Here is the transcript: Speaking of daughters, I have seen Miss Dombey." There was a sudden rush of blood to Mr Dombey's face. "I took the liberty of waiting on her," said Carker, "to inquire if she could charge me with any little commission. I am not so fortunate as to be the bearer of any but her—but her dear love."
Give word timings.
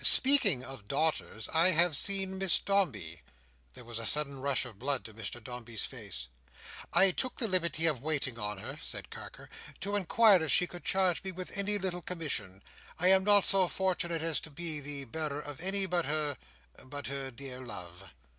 Speaking 0.03 0.63
of 0.63 0.87
daughters, 0.87 1.47
I 1.53 1.69
have 1.73 1.95
seen 1.95 2.39
Miss 2.39 2.57
Dombey." 2.57 3.21
There 3.75 3.83
was 3.85 3.99
a 3.99 4.05
sudden 4.07 4.41
rush 4.41 4.65
of 4.65 4.79
blood 4.79 5.05
to 5.05 5.13
Mr 5.13 5.43
Dombey's 5.43 5.85
face. 5.85 6.27
"I 6.91 7.11
took 7.11 7.35
the 7.35 7.47
liberty 7.47 7.85
of 7.85 8.01
waiting 8.01 8.39
on 8.39 8.57
her," 8.57 8.79
said 8.81 9.11
Carker, 9.11 9.47
"to 9.81 9.95
inquire 9.95 10.41
if 10.41 10.51
she 10.51 10.65
could 10.65 10.83
charge 10.83 11.23
me 11.23 11.31
with 11.31 11.55
any 11.55 11.77
little 11.77 12.01
commission. 12.01 12.63
I 12.97 13.09
am 13.09 13.23
not 13.23 13.45
so 13.45 13.67
fortunate 13.67 14.23
as 14.23 14.39
to 14.41 14.49
be 14.49 14.79
the 14.79 15.05
bearer 15.05 15.39
of 15.39 15.61
any 15.61 15.85
but 15.85 16.05
her—but 16.05 17.05
her 17.05 17.29
dear 17.29 17.59
love." 17.59 18.05